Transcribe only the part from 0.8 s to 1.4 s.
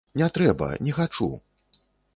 не хачу.